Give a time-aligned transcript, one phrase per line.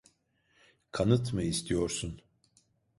[0.91, 2.21] Kanıt mı istiyorsun?